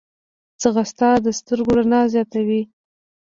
[0.61, 2.61] ځغاسته د سترګو رڼا زیاتوي